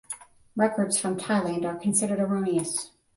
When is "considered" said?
1.77-2.17